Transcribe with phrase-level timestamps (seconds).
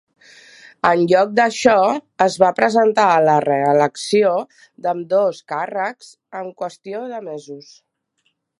[0.91, 1.75] En lloc d'això,
[2.25, 4.33] es va presentar a la reelecció
[4.87, 7.71] d'ambdós càrrecs en qüestió de mesos.